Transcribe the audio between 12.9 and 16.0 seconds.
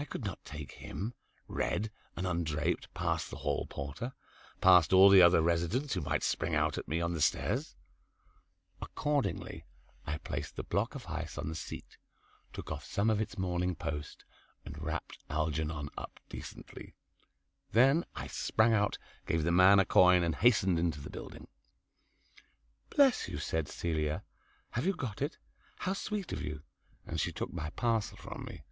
of its "Morning Post," and wrapped Algernon